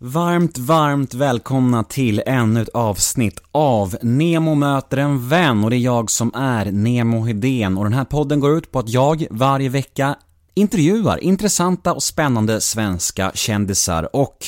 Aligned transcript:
Varmt, 0.00 0.58
varmt 0.58 1.14
välkomna 1.14 1.84
till 1.84 2.22
ännu 2.26 2.62
ett 2.62 2.68
avsnitt 2.68 3.40
av 3.52 3.96
Nemo 4.02 4.54
möter 4.54 4.96
en 4.96 5.28
vän. 5.28 5.64
Och 5.64 5.70
det 5.70 5.76
är 5.76 5.78
jag 5.78 6.10
som 6.10 6.34
är 6.34 6.64
Nemo 6.72 7.24
Hedén. 7.24 7.78
Och 7.78 7.84
den 7.84 7.92
här 7.92 8.04
podden 8.04 8.40
går 8.40 8.58
ut 8.58 8.72
på 8.72 8.78
att 8.78 8.88
jag 8.88 9.26
varje 9.30 9.68
vecka 9.68 10.16
intervjuar 10.54 11.24
intressanta 11.24 11.92
och 11.92 12.02
spännande 12.02 12.60
svenska 12.60 13.32
kändisar. 13.34 14.16
Och 14.16 14.46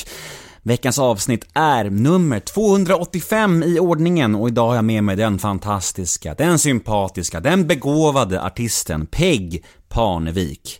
Veckans 0.63 0.99
avsnitt 0.99 1.45
är 1.53 1.89
nummer 1.89 2.39
285 2.39 3.63
i 3.63 3.79
ordningen. 3.79 4.35
Och 4.35 4.47
idag 4.47 4.67
har 4.67 4.75
jag 4.75 4.85
med 4.85 5.03
mig 5.03 5.15
den 5.15 5.39
fantastiska, 5.39 6.33
den 6.33 6.59
sympatiska, 6.59 7.39
den 7.39 7.67
begåvade 7.67 8.43
artisten 8.43 9.05
Peg 9.05 9.63
Parnevik. 9.89 10.79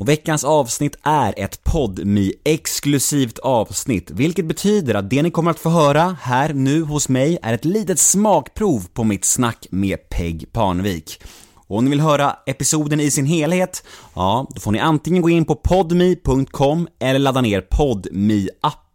Och 0.00 0.08
veckans 0.08 0.44
avsnitt 0.44 0.96
är 1.02 1.34
ett 1.36 1.64
podmi 1.64 2.32
exklusivt 2.44 3.38
avsnitt, 3.38 4.10
vilket 4.10 4.44
betyder 4.44 4.94
att 4.94 5.10
det 5.10 5.22
ni 5.22 5.30
kommer 5.30 5.50
att 5.50 5.58
få 5.58 5.68
höra 5.68 6.16
här 6.22 6.52
nu 6.52 6.82
hos 6.82 7.08
mig 7.08 7.38
är 7.42 7.52
ett 7.52 7.64
litet 7.64 7.98
smakprov 7.98 8.86
på 8.92 9.04
mitt 9.04 9.24
snack 9.24 9.66
med 9.70 10.08
Peg 10.08 10.52
Parnevik. 10.52 11.22
Och 11.54 11.78
om 11.78 11.84
ni 11.84 11.90
vill 11.90 12.00
höra 12.00 12.36
episoden 12.46 13.00
i 13.00 13.10
sin 13.10 13.26
helhet, 13.26 13.84
ja, 14.14 14.46
då 14.54 14.60
får 14.60 14.72
ni 14.72 14.78
antingen 14.78 15.22
gå 15.22 15.30
in 15.30 15.44
på 15.44 15.54
podme.com 15.54 16.88
eller 17.00 17.18
ladda 17.18 17.40
ner 17.40 17.60
podme 17.60 18.48
appen. 18.60 18.89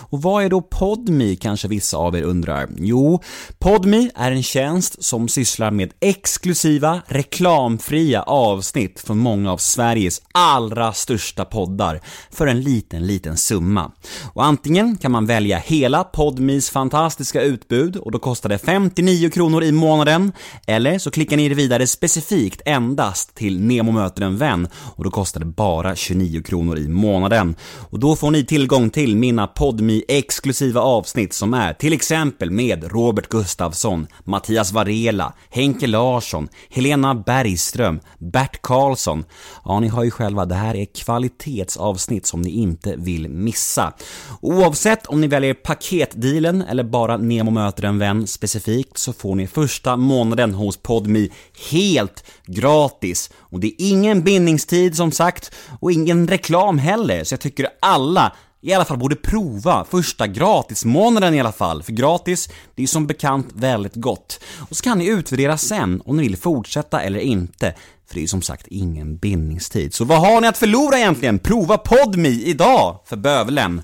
Och 0.00 0.22
vad 0.22 0.44
är 0.44 0.48
då 0.48 0.60
Podme 0.60 1.36
kanske 1.36 1.68
vissa 1.68 1.96
av 1.96 2.16
er 2.16 2.22
undrar? 2.22 2.68
Jo, 2.76 3.22
Podme 3.58 4.10
är 4.14 4.32
en 4.32 4.42
tjänst 4.42 5.04
som 5.04 5.28
sysslar 5.28 5.70
med 5.70 5.92
exklusiva, 6.00 7.02
reklamfria 7.06 8.22
avsnitt 8.22 9.00
från 9.00 9.18
många 9.18 9.52
av 9.52 9.56
Sveriges 9.56 10.22
allra 10.32 10.92
största 10.92 11.44
poddar 11.44 12.00
för 12.30 12.46
en 12.46 12.60
liten, 12.60 13.06
liten 13.06 13.36
summa. 13.36 13.92
Och 14.34 14.44
antingen 14.44 14.96
kan 14.96 15.12
man 15.12 15.26
välja 15.26 15.58
hela 15.58 16.04
Podmes 16.04 16.70
fantastiska 16.70 17.42
utbud 17.42 17.96
och 17.96 18.10
då 18.10 18.18
kostar 18.18 18.48
det 18.48 18.58
59 18.58 19.30
kronor 19.30 19.62
i 19.62 19.72
månaden, 19.72 20.32
eller 20.66 20.98
så 20.98 21.10
klickar 21.10 21.36
ni 21.36 21.46
er 21.46 21.50
vidare 21.50 21.86
specifikt 21.86 22.62
endast 22.64 23.34
till 23.34 23.60
Nemo 23.60 23.92
möter 23.92 24.22
en 24.22 24.38
vän 24.38 24.68
och 24.96 25.04
då 25.04 25.10
kostar 25.10 25.40
det 25.40 25.46
bara 25.46 25.96
29 25.96 26.42
kronor 26.42 26.78
i 26.78 26.88
månaden. 26.88 27.56
Och 27.90 27.98
då 27.98 28.16
får 28.16 28.30
ni 28.30 28.44
tillgång 28.44 28.90
till 28.90 29.16
min 29.16 29.31
mina 29.32 29.46
podmi 29.46 30.04
exklusiva 30.08 30.80
avsnitt 30.80 31.32
som 31.32 31.54
är 31.54 31.72
till 31.72 31.92
exempel 31.92 32.50
med 32.50 32.92
Robert 32.92 33.28
Gustafsson, 33.28 34.06
Mattias 34.24 34.72
Varela, 34.72 35.32
Henke 35.50 35.86
Larsson, 35.86 36.48
Helena 36.70 37.14
Bergström, 37.14 38.00
Bert 38.18 38.62
Karlsson. 38.62 39.24
Ja, 39.64 39.80
ni 39.80 39.88
har 39.88 40.04
ju 40.04 40.10
själva, 40.10 40.44
det 40.44 40.54
här 40.54 40.76
är 40.76 40.84
kvalitetsavsnitt 40.84 42.26
som 42.26 42.42
ni 42.42 42.50
inte 42.50 42.94
vill 42.96 43.28
missa. 43.28 43.92
Oavsett 44.40 45.06
om 45.06 45.20
ni 45.20 45.26
väljer 45.26 45.54
paketdealen 45.54 46.62
eller 46.62 46.84
bara 46.84 47.16
Nemo 47.16 47.50
möter 47.50 47.84
en 47.84 47.98
vän 47.98 48.26
specifikt 48.26 48.98
så 48.98 49.12
får 49.12 49.34
ni 49.34 49.46
första 49.46 49.96
månaden 49.96 50.54
hos 50.54 50.76
Podmi 50.76 51.30
helt 51.70 52.24
gratis. 52.46 53.30
Och 53.38 53.60
det 53.60 53.66
är 53.66 53.74
ingen 53.78 54.22
bindningstid 54.22 54.96
som 54.96 55.12
sagt 55.12 55.54
och 55.80 55.92
ingen 55.92 56.28
reklam 56.28 56.78
heller, 56.78 57.24
så 57.24 57.32
jag 57.32 57.40
tycker 57.40 57.68
alla 57.80 58.32
i 58.64 58.72
alla 58.72 58.84
fall 58.84 58.98
borde 58.98 59.16
prova 59.16 59.84
första 59.84 60.26
gratismånaden 60.26 61.34
i 61.34 61.40
alla 61.40 61.52
fall, 61.52 61.82
för 61.82 61.92
gratis, 61.92 62.48
det 62.74 62.82
är 62.82 62.86
som 62.86 63.06
bekant 63.06 63.48
väldigt 63.54 63.94
gott. 63.94 64.40
Och 64.70 64.76
så 64.76 64.82
kan 64.82 64.98
ni 64.98 65.06
utvärdera 65.06 65.58
sen 65.58 66.02
om 66.04 66.16
ni 66.16 66.22
vill 66.22 66.36
fortsätta 66.36 67.02
eller 67.02 67.20
inte, 67.20 67.74
för 68.06 68.14
det 68.14 68.20
är 68.20 68.22
ju 68.22 68.28
som 68.28 68.42
sagt 68.42 68.66
ingen 68.66 69.16
bindningstid. 69.16 69.94
Så 69.94 70.04
vad 70.04 70.20
har 70.20 70.40
ni 70.40 70.46
att 70.46 70.58
förlora 70.58 70.98
egentligen? 70.98 71.38
Prova 71.38 71.78
PodMe 71.78 72.28
idag, 72.28 72.98
för 73.06 73.16
bövelen! 73.16 73.82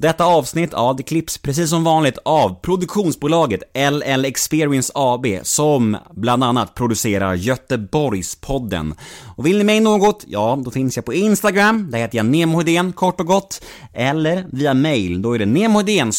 Detta 0.00 0.24
avsnitt, 0.24 0.70
ja, 0.72 0.94
det 0.96 1.02
klipps 1.02 1.38
precis 1.38 1.70
som 1.70 1.84
vanligt 1.84 2.18
av 2.24 2.60
produktionsbolaget 2.60 3.62
LL 3.74 4.24
Experience 4.24 4.92
AB 4.94 5.26
som 5.42 5.96
bland 6.10 6.44
annat 6.44 6.74
producerar 6.74 7.34
Göteborgspodden. 7.34 8.94
Och 9.36 9.46
vill 9.46 9.58
ni 9.58 9.64
mig 9.64 9.80
något, 9.80 10.24
ja, 10.26 10.58
då 10.64 10.70
finns 10.70 10.96
jag 10.96 11.04
på 11.04 11.14
Instagram, 11.14 11.90
där 11.90 11.98
heter 11.98 12.16
jag 12.16 12.26
nemohedén 12.26 12.92
kort 12.92 13.20
och 13.20 13.26
gott, 13.26 13.64
eller 13.92 14.46
via 14.52 14.74
mail, 14.74 15.22
då 15.22 15.32
är 15.32 15.38
det 15.38 15.46
nemohedén 15.46 16.12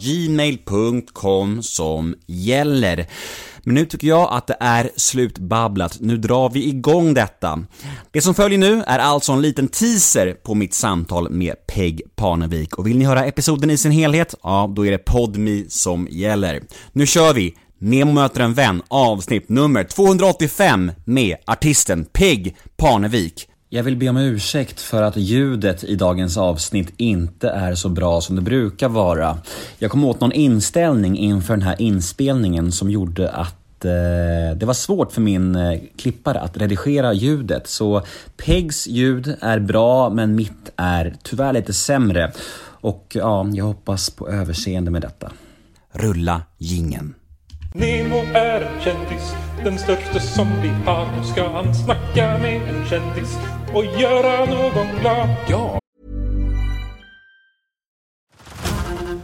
gmail.com 0.00 1.62
som 1.62 2.14
gäller. 2.26 3.06
Men 3.64 3.74
nu 3.74 3.86
tycker 3.86 4.06
jag 4.06 4.28
att 4.32 4.46
det 4.46 4.56
är 4.60 4.90
slutbabblat, 4.96 5.96
nu 6.00 6.16
drar 6.16 6.50
vi 6.50 6.68
igång 6.68 7.14
detta. 7.14 7.64
Det 8.10 8.20
som 8.20 8.34
följer 8.34 8.58
nu 8.58 8.82
är 8.86 8.98
alltså 8.98 9.32
en 9.32 9.42
liten 9.42 9.68
teaser 9.68 10.32
på 10.32 10.54
mitt 10.54 10.74
samtal 10.74 11.30
med 11.30 11.66
Peg 11.66 12.02
Parnevik 12.16 12.78
och 12.78 12.86
vill 12.86 12.98
ni 12.98 13.04
höra 13.04 13.24
episoden 13.24 13.70
i 13.70 13.76
sin 13.76 13.92
helhet, 13.92 14.34
ja 14.42 14.72
då 14.76 14.86
är 14.86 14.90
det 14.90 14.98
PodMe 14.98 15.64
som 15.68 16.08
gäller. 16.10 16.62
Nu 16.92 17.06
kör 17.06 17.34
vi! 17.34 17.54
Nemo 17.78 18.12
möter 18.12 18.40
en 18.40 18.54
vän, 18.54 18.82
avsnitt 18.88 19.48
nummer 19.48 19.84
285 19.84 20.92
med 21.04 21.36
artisten 21.46 22.04
Peg 22.04 22.56
Parnevik. 22.76 23.48
Jag 23.74 23.82
vill 23.82 23.96
be 23.96 24.08
om 24.08 24.16
ursäkt 24.16 24.80
för 24.80 25.02
att 25.02 25.16
ljudet 25.16 25.84
i 25.84 25.96
dagens 25.96 26.36
avsnitt 26.36 26.92
inte 26.96 27.48
är 27.48 27.74
så 27.74 27.88
bra 27.88 28.20
som 28.20 28.36
det 28.36 28.42
brukar 28.42 28.88
vara. 28.88 29.38
Jag 29.78 29.90
kom 29.90 30.04
åt 30.04 30.20
någon 30.20 30.32
inställning 30.32 31.18
inför 31.18 31.54
den 31.54 31.62
här 31.62 31.82
inspelningen 31.82 32.72
som 32.72 32.90
gjorde 32.90 33.30
att 33.30 33.84
eh, 33.84 34.56
det 34.56 34.66
var 34.66 34.74
svårt 34.74 35.12
för 35.12 35.20
min 35.20 35.56
eh, 35.56 35.80
klippare 35.96 36.40
att 36.40 36.56
redigera 36.56 37.12
ljudet. 37.12 37.66
Så 37.66 38.02
Pegs 38.36 38.86
ljud 38.86 39.36
är 39.40 39.58
bra 39.58 40.10
men 40.10 40.34
mitt 40.34 40.72
är 40.76 41.16
tyvärr 41.22 41.52
lite 41.52 41.72
sämre. 41.72 42.32
Och 42.64 43.12
ja, 43.14 43.46
jag 43.52 43.64
hoppas 43.64 44.10
på 44.10 44.28
överseende 44.28 44.90
med 44.90 45.02
detta. 45.02 45.32
Rulla 45.92 46.42
gingen. 46.58 47.14
Nemo 47.74 48.22
är 48.34 48.60
en 48.60 48.80
kändis, 48.80 49.34
den 49.64 49.78
största 49.78 50.20
som 50.20 50.62
vi 50.62 50.68
har. 50.68 51.16
Nu 51.16 51.24
ska 51.24 51.48
han 51.48 51.74
snacka 51.74 52.38
med 52.38 52.68
en 52.68 52.88
kändis 52.88 53.36
och 53.74 53.84
göra 53.84 54.44
någon 54.44 55.00
glad. 55.00 55.28
Ja! 55.48 55.78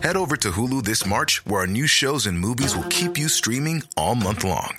Head 0.03 0.16
over 0.16 0.37
to 0.37 0.50
Hulu 0.50 0.82
this 0.82 1.06
March, 1.06 1.42
where 1.44 1.60
our 1.60 1.66
new 1.66 1.87
shows 1.87 2.26
and 2.26 2.38
movies 2.38 2.76
will 2.76 2.88
keep 2.91 3.19
you 3.19 3.28
streaming 3.28 3.82
all 3.97 4.14
month 4.14 4.44
long. 4.44 4.78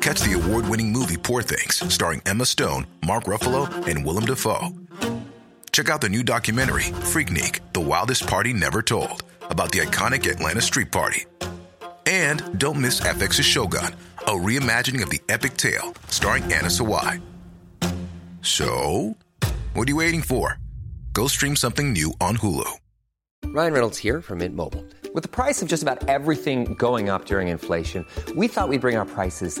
Catch 0.00 0.22
the 0.22 0.34
award-winning 0.34 0.92
movie 0.92 1.16
Poor 1.16 1.42
Things, 1.42 1.82
starring 1.92 2.22
Emma 2.24 2.46
Stone, 2.46 2.86
Mark 3.06 3.24
Ruffalo, 3.24 3.66
and 3.86 4.06
Willem 4.06 4.24
Dafoe. 4.24 4.68
Check 5.72 5.90
out 5.90 6.00
the 6.00 6.08
new 6.08 6.22
documentary, 6.22 6.92
Freaknik, 7.12 7.60
The 7.72 7.80
Wildest 7.80 8.26
Party 8.26 8.52
Never 8.52 8.80
Told, 8.80 9.22
about 9.50 9.72
the 9.72 9.80
iconic 9.80 10.30
Atlanta 10.30 10.60
Street 10.60 10.90
Party. 10.90 11.26
And 12.08 12.58
don't 12.58 12.80
miss 12.80 13.00
FX's 13.00 13.44
Shogun, 13.44 13.94
a 14.20 14.30
reimagining 14.30 15.02
of 15.02 15.10
the 15.10 15.20
epic 15.28 15.58
tale 15.58 15.92
starring 16.08 16.44
Anna 16.44 16.70
Sawai. 16.70 17.20
So, 18.40 19.14
what 19.74 19.86
are 19.86 19.90
you 19.90 19.96
waiting 19.96 20.22
for? 20.22 20.58
Go 21.12 21.26
stream 21.26 21.54
something 21.54 21.92
new 21.92 22.14
on 22.18 22.38
Hulu. 22.38 22.78
Ryan 23.48 23.72
Reynolds 23.74 23.98
here 23.98 24.22
from 24.22 24.38
Mint 24.38 24.56
Mobile. 24.56 24.82
With 25.12 25.22
the 25.22 25.28
price 25.28 25.60
of 25.60 25.68
just 25.68 25.82
about 25.82 26.08
everything 26.08 26.72
going 26.74 27.10
up 27.10 27.26
during 27.26 27.48
inflation, 27.48 28.06
we 28.34 28.48
thought 28.48 28.70
we'd 28.70 28.80
bring 28.80 28.96
our 28.96 29.04
prices 29.04 29.60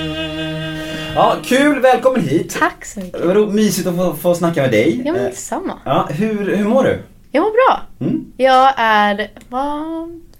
Ja, 1.15 1.37
kul, 1.45 1.81
välkommen 1.81 2.21
hit! 2.29 2.57
Tack 2.59 2.85
så 2.85 3.01
mycket. 3.01 3.25
Vad 3.25 3.37
ro- 3.37 3.51
mysigt 3.51 3.89
att 3.89 3.97
få, 3.97 4.15
få 4.15 4.35
snacka 4.35 4.63
med 4.63 4.71
dig. 4.71 5.03
Ja 5.05 5.13
men 5.13 5.23
Eh, 5.23 5.29
detsamma. 5.29 5.73
Ja, 5.85 6.09
hur, 6.11 6.57
hur 6.57 6.65
mår 6.65 6.85
du? 6.85 7.03
Jag 7.33 7.41
mår 7.43 7.51
bra. 7.51 7.81
Mm. 8.01 8.33
Jag 8.37 8.73
är... 8.77 9.31
Va? 9.49 9.85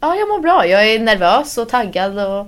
Ja, 0.01 0.17
jag 0.17 0.29
mår 0.29 0.41
bra. 0.41 0.67
Jag 0.67 0.89
är 0.91 0.99
nervös 1.01 1.59
och 1.59 1.69
taggad 1.69 2.13
och... 2.19 2.47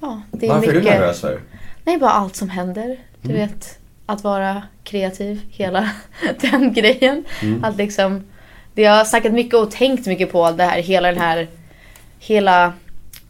Ja, 0.00 0.22
det 0.30 0.46
är 0.46 0.50
Varför 0.50 0.60
mycket... 0.66 0.76
är 0.76 0.80
du 0.80 0.90
nervös 1.00 1.20
för? 1.20 1.40
Nej, 1.84 1.98
bara 1.98 2.10
allt 2.10 2.36
som 2.36 2.48
händer. 2.48 2.96
Du 3.22 3.30
Mm. 3.34 3.40
vet, 3.48 3.78
att 4.06 4.24
vara 4.24 4.62
kreativ, 4.84 5.40
hela 5.50 5.90
den 6.40 6.72
grejen. 6.72 7.24
Mm. 7.42 7.64
Att 7.64 7.76
liksom... 7.76 8.24
Det 8.74 8.82
jag 8.82 8.92
har 8.92 9.04
snackat 9.04 9.32
mycket 9.32 9.54
och 9.54 9.70
tänkt 9.70 10.06
mycket 10.06 10.32
på 10.32 10.50
det 10.50 10.64
här, 10.64 10.82
hela 10.82 11.08
den 11.08 11.20
här... 11.20 11.48
Hela 12.18 12.72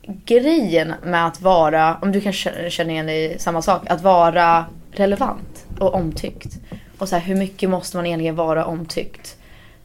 grejen 0.06 0.94
med 1.02 1.26
att 1.26 1.40
vara, 1.40 1.98
om 2.02 2.12
du 2.12 2.20
kan 2.20 2.32
kä- 2.32 2.68
känna 2.68 2.92
igen 2.92 3.06
dig 3.06 3.34
i 3.34 3.38
samma 3.38 3.62
sak, 3.62 3.82
att 3.90 4.02
vara 4.02 4.64
relevant. 4.92 5.66
och 5.78 5.94
omtyckt. 5.94 6.58
Och 6.98 7.08
så 7.08 7.16
här, 7.16 7.22
hur 7.22 7.36
mycket 7.36 7.70
måste 7.70 7.96
man 7.96 8.06
egentligen 8.06 8.36
vara 8.36 8.64
omtyckt? 8.64 9.36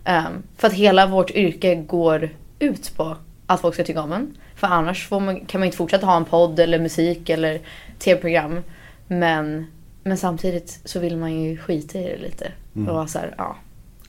Ehm, 0.04 0.44
för 0.58 0.68
att 0.68 0.74
hela 0.74 1.08
vårt 1.08 1.32
yrke 1.32 1.76
går 1.76 2.30
ut 2.60 2.98
på 2.98 3.18
att 3.48 3.62
folk 3.62 3.74
ska 3.74 3.84
tycka 3.84 4.02
om 4.02 4.12
en. 4.12 4.38
För 4.56 4.68
annars 4.68 5.12
man, 5.12 5.46
kan 5.46 5.60
man 5.60 5.66
inte 5.66 5.78
fortsätta 5.78 6.06
ha 6.06 6.18
en 6.18 6.26
podd 6.26 6.60
eller 6.60 6.80
musik 6.80 7.30
eller 7.30 7.60
tv-program. 8.00 8.60
Men, 9.08 9.68
men 10.04 10.18
samtidigt 10.18 10.80
så 10.86 11.00
vill 11.00 11.18
man 11.18 11.42
ju 11.42 11.58
skita 11.58 12.00
i 12.00 12.04
det 12.04 12.18
lite. 12.18 12.52
Och 12.90 12.96
vara 12.96 13.08
såhär, 13.08 13.36
ja, 13.38 13.56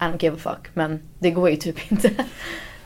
I 0.01 0.05
don't 0.05 0.23
give 0.23 0.37
a 0.37 0.39
fuck. 0.43 0.69
Men 0.75 1.01
det 1.19 1.31
går 1.31 1.51
ju 1.51 1.57
typ 1.57 1.93
inte. 1.93 2.11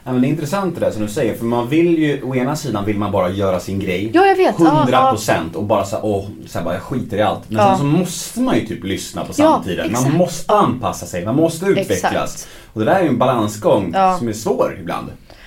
Ja, 0.06 0.12
men 0.12 0.20
det 0.22 0.26
är 0.26 0.30
intressant 0.30 0.74
det 0.74 0.80
där 0.80 0.90
som 0.90 1.02
du 1.02 1.08
säger, 1.08 1.34
för 1.34 1.44
man 1.44 1.68
vill 1.68 1.98
ju, 1.98 2.22
å 2.22 2.34
ena 2.34 2.56
sidan 2.56 2.84
vill 2.84 2.98
man 2.98 3.12
bara 3.12 3.30
göra 3.30 3.60
sin 3.60 3.78
grej. 3.80 4.10
Ja, 4.14 4.26
jag 4.26 4.36
vet. 4.36 4.54
Ja, 4.58 5.16
100% 5.18 5.54
och 5.54 5.64
bara 5.64 5.84
såhär, 5.84 6.04
åh, 6.04 6.26
så 6.46 6.58
här, 6.58 6.64
bara 6.64 6.74
jag 6.74 6.82
skiter 6.82 7.16
i 7.16 7.22
allt. 7.22 7.50
Men 7.50 7.58
Ja. 7.58 7.68
sen 7.68 7.78
så 7.78 7.84
måste 7.84 8.40
man 8.40 8.54
ju 8.58 8.66
typ 8.66 8.84
lyssna 8.84 9.24
på 9.24 9.32
Ja, 9.36 9.52
samtiden. 9.52 9.92
man 9.92 10.00
exakt. 10.02 10.16
måste 10.16 10.52
anpassa 10.54 11.06
sig, 11.06 11.24
man 11.24 11.36
måste 11.36 11.66
utvecklas. 11.66 12.04
Exakt. 12.04 12.48
Och 12.72 12.80
det 12.80 12.86
där 12.86 12.94
är 12.94 13.02
ju 13.02 13.08
en 13.08 13.18
balansgång 13.18 13.90
Ja. 13.94 14.18
som 14.18 14.28
är 14.28 14.32
svår 14.32 14.76
ibland. 14.80 15.06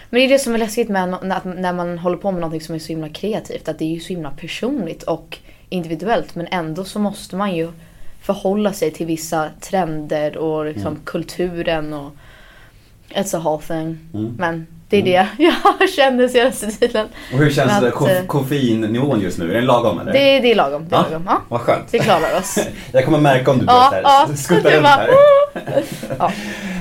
Men 0.10 0.20
det 0.20 0.26
är 0.26 0.30
det 0.30 0.40
som 0.40 0.54
är 0.54 0.58
läskigt 0.58 0.90
med 0.90 1.14
att 1.14 1.46
när 1.46 1.74
man 1.74 1.98
håller 1.98 2.18
på 2.18 2.32
med 2.32 2.42
något 2.42 2.64
som 2.64 2.76
är 2.76 2.80
så 2.80 2.88
himla 2.88 3.10
kreativt. 3.10 3.68
Att 3.68 3.80
det 3.80 3.86
är 3.86 3.90
ju 3.94 4.00
så 4.00 4.08
himla 4.08 4.32
personligt 4.32 5.04
och 5.04 5.38
individuellt. 5.70 6.36
Men 6.36 6.48
ändå 6.48 6.84
så 6.84 7.00
måste 7.00 7.36
man 7.36 7.56
ju 7.56 7.72
förhålla 8.28 8.74
sig 8.74 8.92
till 8.92 9.06
vissa 9.06 9.50
trender 9.62 10.38
och 10.38 10.66
liksom 10.66 10.88
Mm. 10.88 11.02
kulturen 11.06 11.94
och 11.94 12.12
it's 13.10 13.34
thing. 13.68 13.98
Mm. 14.14 14.36
Men 14.38 14.68
det 14.90 14.98
är 14.98 15.04
det 15.04 15.28
jag 15.80 15.90
känner 15.90 16.28
senaste 16.28 16.72
tiden. 16.72 17.08
Och 17.34 17.40
hur 17.40 17.50
känns 17.52 17.72
att, 17.72 17.84
eh, 17.84 18.26
koffeinnivån 18.28 19.22
just 19.22 19.38
nu? 19.38 19.50
Är 19.52 19.56
den 19.56 19.66
lagom 19.66 20.00
eller? 20.00 20.14
Det, 20.14 20.40
det 20.40 20.52
är 20.52 20.56
lagom. 20.56 20.86
Det 20.90 20.96
är 20.96 21.02
lagom. 21.02 21.24
Ja, 21.28 21.42
Vad 21.50 21.62
skönt. 21.62 21.86
vi 21.92 22.00
klarar 22.00 22.38
oss. 22.40 22.58
Jag 22.92 23.06
kommer 23.06 23.20
märka 23.20 23.52
om 23.52 23.60
du 23.60 23.66
Ja, 23.68 23.88
börjar 23.92 24.04
ja. 24.04 24.26
ja, 24.30 24.36
skutta 24.36 24.70
Det 24.70 24.78
runt 24.78 24.88
här. 24.88 25.10
Ja. 26.20 26.32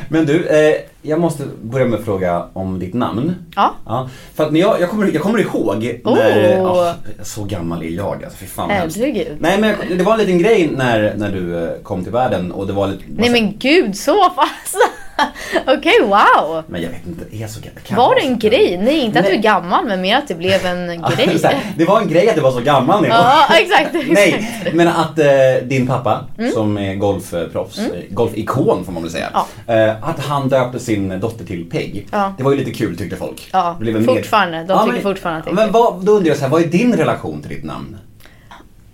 Men 0.08 0.26
du, 0.26 0.46
eh, 0.46 0.74
jag 1.02 1.20
måste 1.20 1.42
börja 1.62 1.86
med 1.86 1.98
att 1.98 2.04
fråga 2.04 2.46
om 2.52 2.78
ditt 2.78 2.94
namn. 2.94 3.34
Ja. 3.56 3.74
Ja, 3.86 4.08
för 4.34 4.44
att 4.44 4.52
när 4.52 4.60
jag, 4.60 4.80
jag, 4.80 4.90
kommer, 4.90 5.10
jag 5.12 5.22
kommer 5.22 5.38
ihåg 5.38 6.00
Oh. 6.04 6.14
när, 6.14 6.60
åh, 6.62 6.92
så 7.22 7.44
gammal 7.44 7.82
är 7.82 7.88
jag 7.90 8.24
alltså, 8.24 8.38
fy 8.38 8.46
fan. 8.46 8.70
Herregud. 8.70 9.36
Nej 9.40 9.58
men 9.60 9.74
jag- 9.88 9.98
det 9.98 10.04
var 10.04 10.12
en 10.12 10.18
liten 10.18 10.38
grej 10.38 10.70
när, 10.76 11.14
när 11.16 11.32
du 11.32 11.64
eh, 11.64 11.70
kom 11.82 12.02
till 12.02 12.12
världen 12.12 12.52
och 12.52 12.66
det 12.66 12.72
var 12.72 12.86
lite... 12.88 13.02
Nej 13.08 13.30
men 13.30 13.58
gud, 13.58 13.96
så 13.96 14.30
pass! 14.30 14.74
Okej, 15.66 15.92
wow! 16.02 16.62
Men 16.66 16.82
jag 16.82 16.90
vet 16.90 17.06
inte, 17.06 17.36
är 17.36 17.40
jag 17.40 17.50
så 17.50 17.60
gammal? 17.88 18.06
Var 18.08 18.14
det 18.14 18.20
en 18.20 18.38
grej? 18.38 18.78
Nej, 18.82 18.98
inte 18.98 19.18
att 19.18 19.24
du 19.24 19.30
är 19.30 19.34
Nej. 19.34 19.42
gammal, 19.42 19.86
men 19.86 20.00
mer 20.00 20.16
att 20.16 20.28
det 20.28 20.34
blev 20.34 20.66
en 20.66 20.86
grej. 21.16 21.40
Här, 21.44 21.56
det 21.76 21.84
var 21.84 22.00
en 22.00 22.08
grej 22.08 22.28
att 22.28 22.36
jag 22.36 22.42
var 22.42 22.50
så 22.50 22.60
gammal 22.60 23.04
jag 23.04 23.16
Ja, 23.16 23.42
exakt. 23.60 23.94
exakt. 23.94 24.10
Nej, 24.12 24.72
men 24.74 24.88
att 24.88 25.18
eh, 25.18 25.26
din 25.62 25.86
pappa 25.86 26.24
som 26.54 26.78
är 26.78 26.94
golfproffs, 26.94 27.78
eh, 27.78 27.86
golfikon 28.10 28.84
får 28.84 28.92
man 28.92 29.02
väl 29.02 29.12
säga. 29.12 29.26
Mm. 29.26 29.40
Ja. 29.66 29.74
Eh, 29.74 30.08
att 30.08 30.20
han 30.20 30.48
döpte 30.48 30.78
sin 30.78 31.20
dotter 31.20 31.44
till 31.44 31.70
Peg. 31.70 32.06
Ja. 32.12 32.32
Det 32.38 32.42
var 32.44 32.50
ju 32.50 32.56
lite 32.58 32.72
kul 32.72 32.96
tyckte 32.98 33.16
folk. 33.16 33.48
Ja, 33.52 33.76
Det 33.80 34.02
fortfarande. 34.02 34.64
De 34.64 34.88
tycker 34.90 35.02
fortfarande 35.02 35.38
att 35.38 35.44
det 35.44 35.50
är 35.50 35.54
Men 35.54 35.72
vad, 35.72 36.04
då 36.04 36.12
undrar 36.12 36.28
jag 36.28 36.36
så 36.36 36.42
här, 36.42 36.50
vad 36.50 36.62
är 36.62 36.66
din 36.66 36.96
relation 36.96 37.40
till 37.42 37.50
ditt 37.50 37.64
namn? 37.64 37.96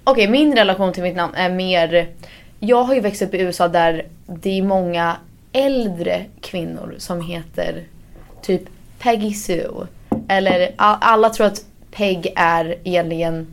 Okej, 0.04 0.28
min 0.28 0.56
relation 0.56 0.92
till 0.92 1.02
mitt 1.02 1.16
namn 1.16 1.34
är 1.34 1.50
mer... 1.50 2.08
Jag 2.60 2.82
har 2.82 2.94
ju 2.94 3.00
växt 3.00 3.22
upp 3.22 3.34
i 3.34 3.38
USA 3.38 3.68
där 3.68 4.04
det 4.26 4.58
är 4.58 4.62
många 4.62 5.16
äldre 5.52 6.24
kvinnor 6.40 6.94
som 6.98 7.20
heter 7.20 7.84
typ 8.42 8.62
Peggy 8.98 9.34
Sue. 9.34 9.86
Eller 10.28 10.70
alla 10.76 11.30
tror 11.30 11.46
att 11.46 11.64
Peg 11.90 12.32
är 12.36 12.74
egentligen 12.84 13.46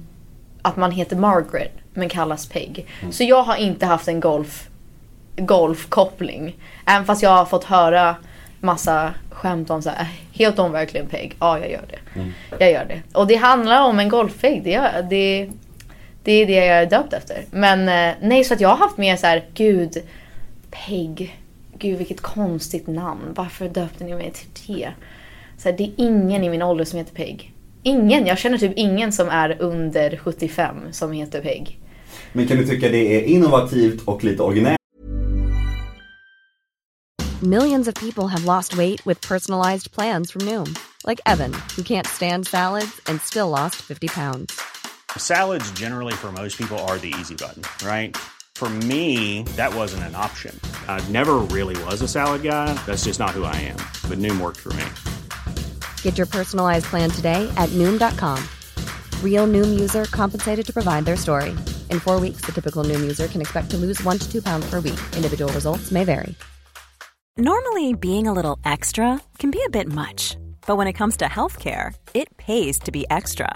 att 0.62 0.78
man 0.78 0.92
heter 0.92 1.16
Margaret 1.16 1.72
men 1.94 2.10
kallas 2.10 2.48
Peg. 2.48 2.86
Så 3.12 3.24
jag 3.24 3.44
har 3.44 3.56
inte 3.56 3.86
haft 3.86 4.08
en 4.08 4.20
golf 4.20 4.70
golfkoppling. 5.38 6.56
Även 6.86 7.06
fast 7.06 7.24
jag 7.24 7.30
har 7.30 7.46
fått 7.46 7.64
höra 7.64 8.16
massa 8.60 9.14
skämt 9.32 9.70
om 9.70 9.82
så 9.82 9.90
här, 9.90 10.08
heter 10.32 10.64
hon 10.64 10.72
verkligen 10.72 11.08
Peg? 11.08 11.36
Ja, 11.40 11.60
jag 11.60 11.72
gör 11.72 11.84
det. 11.90 12.00
Jag 12.60 12.72
gör 12.72 12.86
det. 12.86 13.02
Och 13.14 13.28
det 13.28 13.36
handlar 13.36 13.82
om 13.82 14.00
en 14.00 14.10
golfpeg. 14.10 14.64
Det, 14.64 14.70
gör- 14.72 15.08
det, 15.10 15.50
det 16.24 16.32
är 16.32 16.46
det 16.46 16.54
jag 16.66 16.78
är 16.78 16.86
döpt 16.86 17.14
efter. 17.14 17.46
Men 17.52 17.90
eh, 18.10 18.16
nej, 18.22 18.44
så 18.44 18.54
att 18.54 18.62
jag 18.62 18.70
har 18.70 18.78
haft 18.78 18.98
mer 18.98 19.16
så 19.16 19.28
här, 19.28 19.46
gud, 19.54 19.98
Peg. 20.72 21.39
Gud 21.80 21.98
vilket 21.98 22.22
konstigt 22.22 22.88
namn. 22.88 23.34
Varför 23.36 23.70
döpte 23.70 24.04
ni 24.04 24.16
mig 24.16 24.32
till 24.32 24.50
det? 24.68 24.94
Så 25.58 25.70
här, 25.70 25.78
det 25.78 25.84
är 25.84 25.92
ingen 25.98 26.44
i 26.44 26.50
min 26.50 26.62
ålder 26.62 26.86
som 26.86 27.00
heter 27.00 27.16
Peg. 27.16 27.54
Ingen. 27.84 28.26
Jag 28.26 28.38
känner 28.38 28.58
typ 28.58 28.74
ingen 28.76 29.12
som 29.12 29.30
är 29.30 29.62
under 29.62 30.18
75 30.18 30.76
som 30.92 31.12
heter 31.12 31.42
Peg. 31.42 31.80
Men 32.34 32.48
kan 32.48 32.58
du 32.58 32.66
tycka 32.66 32.90
det 32.90 33.16
är 33.16 33.24
innovativt 33.24 34.02
och 34.08 34.24
lite 34.24 34.44
originellt? 34.44 34.80
Millions 37.42 37.88
of 37.88 37.94
people 37.94 38.28
have 38.28 38.44
lost 38.44 38.78
weight 38.78 39.08
with 39.08 39.28
personalized 39.28 39.92
plans 39.92 40.32
from 40.32 40.42
Noom, 40.42 40.76
like 41.08 41.22
Evan, 41.26 41.54
who 41.76 41.84
can't 41.84 42.08
stand 42.08 42.48
salads 42.48 43.00
and 43.08 43.22
still 43.22 43.50
lost 43.50 43.76
50 43.76 44.08
pounds. 44.08 44.60
Salads, 45.18 45.72
generally, 45.72 46.14
for 46.14 46.32
most 46.32 46.58
people, 46.58 46.78
are 46.80 46.98
the 46.98 47.14
easy 47.20 47.36
button, 47.36 47.64
right? 47.88 48.18
For 48.60 48.70
me, 48.70 49.44
that 49.56 49.74
wasn't 49.74 50.04
an 50.04 50.16
option. 50.16 50.54
I 50.86 51.00
never 51.08 51.36
really 51.38 51.82
was 51.86 52.02
a 52.02 52.10
salad 52.10 52.44
guy. 52.44 52.74
That's 52.86 53.06
just 53.06 53.18
not 53.18 53.30
who 53.30 53.46
I 53.46 53.56
am. 53.56 53.78
But 54.10 54.18
Noom 54.20 54.42
worked 54.42 54.58
for 54.58 54.74
me. 54.74 54.84
Get 56.02 56.18
your 56.18 56.28
personalized 56.28 56.86
plan 56.88 57.10
today 57.10 57.50
at 57.56 57.70
Noom.com. 57.70 58.44
Real 59.24 59.48
Noom 59.48 59.80
user 59.80 60.04
compensated 60.12 60.66
to 60.66 60.74
provide 60.74 61.06
their 61.06 61.16
story. 61.16 61.52
In 61.90 62.02
four 62.02 62.20
weeks, 62.20 62.42
the 62.42 62.52
typical 62.52 62.84
Noom 62.84 63.00
user 63.00 63.30
can 63.30 63.40
expect 63.40 63.72
to 63.72 63.78
lose 63.78 64.04
one 64.04 64.20
to 64.20 64.30
two 64.30 64.42
pounds 64.42 64.70
per 64.70 64.82
week. 64.82 65.00
Individual 65.16 65.54
results 65.54 65.90
may 65.90 66.04
vary. 66.04 66.36
Normally, 67.38 67.94
being 67.94 68.28
a 68.28 68.34
little 68.34 68.60
extra 68.66 69.22
can 69.38 69.52
be 69.52 69.64
a 69.66 69.70
bit 69.70 69.88
much, 69.88 70.36
but 70.68 70.76
when 70.76 70.88
it 70.88 71.00
comes 71.00 71.16
to 71.16 71.26
healthcare, 71.32 71.96
it 72.14 72.36
pays 72.36 72.78
to 72.80 72.92
be 72.92 73.06
extra. 73.10 73.56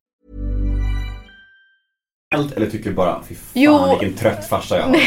Eller 2.35 2.69
tycker 2.69 2.89
du 2.89 2.95
bara, 2.95 3.21
fy 3.29 3.35
fan 3.35 3.43
Jo. 3.53 3.89
vilken 3.99 4.17
trött 4.17 4.45
farsa 4.49 4.77
jag 4.77 4.83
har? 4.83 4.97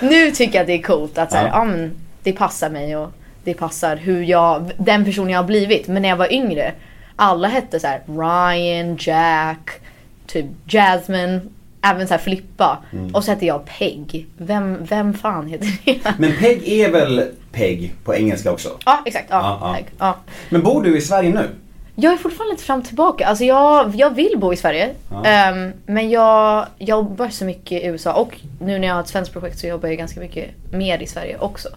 Nu 0.08 0.30
tycker 0.30 0.54
jag 0.54 0.60
att 0.60 0.66
det 0.66 0.72
är 0.72 0.82
coolt 0.82 1.18
att 1.18 1.30
så 1.30 1.36
här, 1.36 1.46
Ja. 1.48 1.64
men, 1.64 1.92
det 2.22 2.32
passar 2.32 2.70
mig 2.70 2.96
och 2.96 3.10
det 3.44 3.54
passar 3.54 3.96
hur 3.96 4.22
jag, 4.22 4.70
den 4.76 5.04
person 5.04 5.30
jag 5.30 5.38
har 5.38 5.44
blivit. 5.44 5.88
Men 5.88 6.02
när 6.02 6.08
jag 6.08 6.16
var 6.16 6.32
yngre, 6.32 6.72
alla 7.16 7.48
hette 7.48 7.80
så 7.80 7.86
här 7.86 8.02
Ryan, 8.06 8.96
Jack, 9.00 9.70
typ 10.26 10.46
Jasmine, 10.66 11.40
även 11.82 12.08
så 12.08 12.14
här 12.14 12.18
Flippa. 12.20 12.78
Mm. 12.92 13.14
Och 13.14 13.24
så 13.24 13.30
hette 13.30 13.46
jag 13.46 13.64
Peg. 13.78 14.26
Vem, 14.36 14.84
vem 14.84 15.14
fan 15.14 15.46
heter 15.46 15.68
det? 15.84 15.98
Men 16.18 16.32
Peg 16.36 16.68
är 16.68 16.90
väl 16.90 17.24
Peg 17.52 17.94
på 18.04 18.14
engelska 18.14 18.52
också? 18.52 18.68
Ja 18.84 19.02
exakt, 19.06 19.26
ja, 19.30 19.58
Ja. 19.60 19.78
Ja. 19.98 20.16
Men 20.48 20.62
bor 20.62 20.82
du 20.82 20.96
i 20.96 21.00
Sverige 21.00 21.30
nu? 21.30 21.48
Jag 21.98 22.12
är 22.12 22.16
fortfarande 22.16 22.52
lite 22.52 22.64
fram 22.64 22.80
och 22.80 22.86
tillbaka. 22.86 23.26
Alltså 23.26 23.44
jag, 23.44 23.94
jag 23.94 24.14
vill 24.14 24.38
bo 24.38 24.52
i 24.52 24.56
Sverige. 24.56 24.94
Ehm, 25.24 25.72
men 25.86 26.10
jag 26.10 26.66
jobbar 26.78 27.28
så 27.28 27.44
mycket 27.44 27.82
i 27.82 27.86
USA 27.86 28.12
och 28.12 28.40
nu 28.60 28.78
när 28.78 28.88
jag 28.88 28.94
har 28.94 29.00
ett 29.00 29.08
svenskt 29.08 29.32
projekt 29.32 29.58
så 29.58 29.66
jobbar 29.66 29.88
jag 29.88 29.98
ganska 29.98 30.20
mycket 30.20 30.50
mer 30.72 30.98
i 30.98 31.06
Sverige 31.06 31.38
också. 31.38 31.68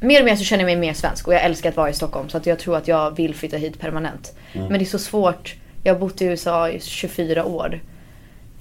Mer 0.00 0.20
och 0.20 0.24
mer 0.24 0.36
så 0.36 0.44
känner 0.44 0.64
jag 0.64 0.66
mig 0.66 0.76
mer 0.76 0.94
svensk 0.94 1.28
och 1.28 1.34
jag 1.34 1.44
älskar 1.44 1.68
att 1.68 1.76
vara 1.76 1.90
i 1.90 1.92
Stockholm 1.92 2.28
så 2.28 2.36
att 2.36 2.46
jag 2.46 2.58
tror 2.58 2.76
att 2.76 2.88
jag 2.88 3.16
vill 3.16 3.34
flytta 3.34 3.56
hit 3.56 3.78
permanent. 3.80 4.36
Men 4.52 4.72
det 4.72 4.80
är 4.80 4.84
så 4.84 4.98
svårt. 4.98 5.54
Jag 5.82 5.94
har 5.94 6.00
bott 6.00 6.22
i 6.22 6.24
USA 6.24 6.68
i 6.68 6.80
24 6.80 7.44
år. 7.44 7.80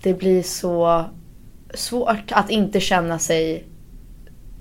Det 0.01 0.13
blir 0.13 0.43
så 0.43 1.05
svårt 1.73 2.31
att 2.31 2.49
inte 2.49 2.79
känna 2.79 3.19
sig 3.19 3.63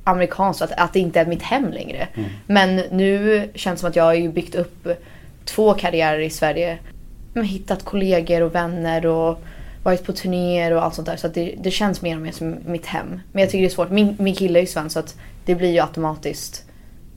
amerikanskt, 0.04 0.62
att, 0.62 0.72
att 0.72 0.92
det 0.92 0.98
inte 0.98 1.20
är 1.20 1.26
mitt 1.26 1.42
hem 1.42 1.72
längre. 1.72 2.08
Men 2.46 2.76
nu 2.76 3.42
känns 3.54 3.76
det 3.76 3.80
som 3.80 3.88
att 3.90 3.96
jag 3.96 4.04
har 4.04 4.28
byggt 4.28 4.54
upp 4.54 4.88
två 5.46 5.74
karriärer 5.74 6.20
i 6.20 6.30
Sverige. 6.30 6.78
Men 7.32 7.44
hittat 7.44 7.84
kollegor 7.84 8.42
och 8.42 8.54
vänner 8.54 9.06
och 9.06 9.42
varit 9.82 10.04
på 10.04 10.12
turnéer 10.12 10.72
och 10.72 10.84
allt 10.84 10.94
sånt 10.94 11.06
där. 11.06 11.16
Så 11.16 11.28
det, 11.28 11.54
det 11.58 11.70
känns 11.70 12.02
mer 12.02 12.16
och 12.16 12.22
mer 12.22 12.32
som 12.32 12.56
mitt 12.66 12.86
hem. 12.86 13.20
Men 13.32 13.40
jag 13.40 13.50
tycker 13.50 13.62
det 13.62 13.68
är 13.68 13.74
svårt. 13.74 13.90
Min, 13.90 14.16
min 14.18 14.34
kille 14.34 14.58
är 14.58 14.60
ju 14.60 14.66
svensk 14.66 14.92
så 14.92 14.98
att 14.98 15.16
det 15.44 15.54
blir 15.54 15.72
ju 15.72 15.80
automatiskt 15.80 16.64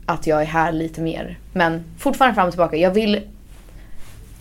att 0.05 0.27
jag 0.27 0.41
är 0.41 0.45
här 0.45 0.71
lite 0.71 1.01
mer. 1.01 1.37
Men 1.53 1.83
fortfarande 1.97 2.35
fram 2.35 2.47
och 2.47 2.51
tillbaka. 2.51 2.77
Jag 2.77 2.91
vill 2.91 3.21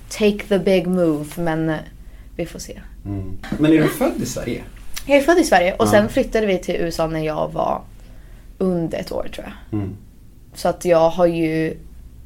take 0.09 0.38
the 0.49 0.59
big 0.59 0.87
move 0.87 1.26
men 1.37 1.68
eh, 1.68 1.76
vi 2.37 2.47
får 2.47 2.59
se. 2.59 2.80
Men 3.59 3.73
är 3.73 3.78
du 3.78 3.88
född 3.88 4.23
i 4.23 4.26
Sverige? 4.26 4.62
Jag 5.07 5.18
är 5.18 5.23
född 5.23 5.38
i 5.38 5.45
Sverige 5.45 5.75
och 5.75 5.88
sen 5.88 6.09
flyttade 6.09 6.47
vi 6.47 6.59
till 6.59 6.76
USA 6.76 7.07
när 7.07 7.21
jag 7.21 7.52
var 7.52 7.83
under 8.59 8.99
ett 8.99 9.12
år 9.12 9.28
tror 9.35 9.47
jag. 9.47 9.80
Så 10.54 10.68
att 10.68 10.85
jag 10.85 11.11
har 11.11 11.26
ju 11.26 11.76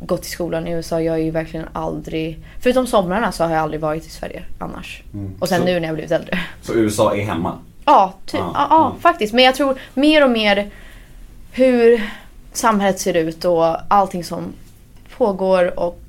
gått 0.06 0.26
i 0.26 0.28
skolan 0.28 0.66
i 0.68 0.70
USA. 0.70 1.00
Jag 1.00 1.14
är 1.14 1.22
ju 1.22 1.30
verkligen 1.30 1.66
aldrig, 1.72 2.38
förutom 2.60 2.86
somrarna 2.86 3.32
så 3.32 3.44
har 3.44 3.50
jag 3.50 3.60
aldrig 3.60 3.80
varit 3.80 4.06
i 4.06 4.10
Sverige 4.10 4.42
annars. 4.58 5.02
Och 5.38 5.48
sen 5.48 5.58
Så- 5.58 5.64
nu 5.64 5.80
när 5.80 5.88
jag 5.88 5.94
blivit 5.94 6.12
äldre. 6.12 6.38
Så 6.62 6.74
USA 6.74 7.14
är 7.16 7.24
hemma? 7.24 7.58
Ja, 7.84 8.14
typ, 8.26 8.40
Ja, 8.40 8.50
ja, 8.54 8.66
ja, 8.70 8.96
faktiskt. 9.00 9.32
Men 9.34 9.44
jag 9.44 9.54
tror 9.54 9.78
mer 9.94 10.24
och 10.24 10.30
mer 10.30 10.70
hur 11.52 12.10
samhället 12.52 13.00
ser 13.00 13.14
ut 13.16 13.44
och 13.44 13.76
allting 13.88 14.24
som 14.24 14.52
pågår 15.16 15.78
och, 15.80 16.00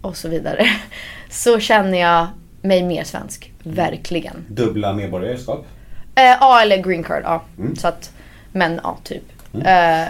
och 0.00 0.16
så 0.16 0.28
vidare. 0.28 0.66
Så 1.30 1.58
känner 1.60 1.98
jag 1.98 2.26
mig 2.62 2.82
mer 2.82 3.04
svensk. 3.04 3.52
Verkligen. 3.62 4.44
Dubbla 4.48 4.92
medborgarskap? 4.92 5.66
Eh, 6.14 6.22
ja, 6.24 6.60
eller 6.62 6.76
green 6.76 7.02
card. 7.02 7.22
Ja. 7.24 7.42
Mm. 7.58 7.76
Så 7.76 7.88
att, 7.88 8.12
men 8.52 8.80
ja, 8.82 8.98
typ. 9.04 9.22
Eh, 9.64 10.04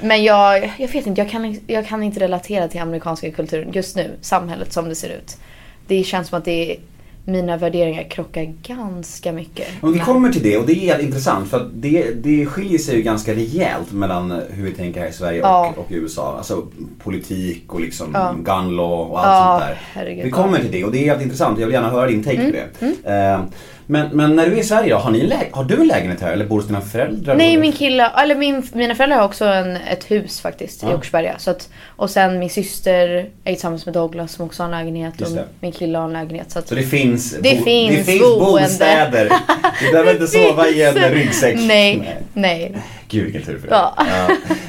men 0.00 0.24
jag, 0.24 0.72
jag 0.78 0.88
vet 0.88 1.06
inte, 1.06 1.20
jag 1.20 1.30
kan, 1.30 1.56
jag 1.66 1.86
kan 1.86 2.02
inte 2.02 2.20
relatera 2.20 2.68
till 2.68 2.80
amerikanska 2.80 3.30
kulturen 3.30 3.72
just 3.72 3.96
nu. 3.96 4.10
Samhället 4.20 4.72
som 4.72 4.88
det 4.88 4.94
ser 4.94 5.08
ut. 5.08 5.36
Det 5.86 6.02
känns 6.04 6.28
som 6.28 6.38
att 6.38 6.44
det 6.44 6.72
är, 6.72 6.76
mina 7.24 7.56
värderingar 7.56 8.02
krockar 8.02 8.54
ganska 8.62 9.32
mycket. 9.32 9.66
Och 9.80 9.94
vi 9.94 9.98
kommer 9.98 10.32
till 10.32 10.42
det 10.42 10.56
och 10.56 10.66
det 10.66 10.88
är 10.90 10.98
intressant 10.98 11.50
för 11.50 11.56
att 11.56 11.68
det, 11.74 12.10
det 12.22 12.46
skiljer 12.46 12.78
sig 12.78 12.96
ju 12.96 13.02
ganska 13.02 13.34
rejält 13.34 13.92
mellan 13.92 14.42
hur 14.50 14.64
vi 14.64 14.72
tänker 14.72 15.00
här 15.00 15.08
i 15.08 15.12
Sverige 15.12 15.40
och, 15.40 15.46
Ja. 15.46 15.72
och 15.76 15.86
USA. 15.90 16.34
Alltså 16.38 16.66
politik 17.02 17.74
och 17.74 17.80
liksom 17.80 18.10
Ja. 18.14 18.34
gun 18.38 18.76
law 18.76 19.10
och 19.10 19.18
allt 19.26 19.26
Ja, 19.26 19.58
sånt 19.60 19.70
där. 19.70 19.80
herregud, 20.00 20.24
vi 20.24 20.30
kommer 20.30 20.58
till 20.60 20.70
det 20.72 20.84
och 20.84 20.92
det 20.92 20.98
är 20.98 21.06
jävligt 21.06 21.24
intressant. 21.24 21.58
Jag 21.58 21.66
vill 21.66 21.74
gärna 21.74 21.90
höra 21.90 22.06
din 22.06 22.24
take 22.24 22.36
Mm, 22.36 22.52
på 22.52 22.84
det. 23.02 23.14
Eh, 23.14 23.40
men, 23.86 24.08
men 24.16 24.36
när 24.36 24.46
du 24.46 24.52
är 24.52 24.60
i 24.60 24.64
Sverige 24.64 24.90
då, 24.90 24.96
har, 24.98 25.10
ni 25.10 25.20
lä- 25.26 25.46
har 25.52 25.64
du 25.64 25.74
en 25.80 25.86
lägenhet 25.86 26.20
här 26.20 26.32
eller 26.32 26.46
bor 26.46 26.56
hos 26.56 26.66
dina 26.66 26.80
föräldrar? 26.80 27.34
Nej, 27.34 27.56
min 27.56 27.72
kille, 27.72 28.10
eller 28.22 28.34
min, 28.34 28.62
mina 28.72 28.94
föräldrar 28.94 29.16
har 29.18 29.24
också 29.24 29.44
en, 29.44 29.76
ett 29.76 30.10
hus 30.10 30.40
faktiskt 30.40 30.82
i 30.82 30.86
Ja. 30.86 30.94
Åkersberga. 30.94 31.34
Så 31.38 31.50
att, 31.50 31.68
och 31.86 32.10
sen 32.10 32.38
min 32.38 32.50
syster 32.50 33.08
är 33.44 33.52
tillsammans 33.52 33.86
med 33.86 33.94
Douglas 33.94 34.32
som 34.32 34.44
också 34.46 34.62
har 34.62 34.64
en 34.72 34.78
lägenhet 34.84 35.20
och 35.20 35.28
min 35.60 35.72
kille 35.72 35.98
har 35.98 36.04
en 36.04 36.12
lägenhet. 36.12 36.50
Så 36.50 36.58
att, 36.58 36.68
Så 36.68 36.74
det 36.74 36.82
finns, 36.82 37.30
Det 37.40 37.58
bo- 37.58 37.64
finns 37.64 37.96
det 37.96 38.04
finns 38.04 38.20
boende. 38.38 38.62
bostäder. 38.68 39.32
Du 39.80 39.90
behöver 39.92 40.12
inte 40.12 40.26
sova 40.38 40.68
i 40.68 40.82
en 40.82 40.94
ryggsäck. 40.94 41.56
nej, 41.58 42.16
nej. 42.34 42.72
Gud 43.08 43.24
vilken 43.24 43.42
tur 43.42 43.58
för 43.58 43.68
dig. 43.68 43.78
Ja. 43.78 43.96